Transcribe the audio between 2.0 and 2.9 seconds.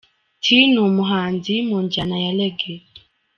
ya Reggae.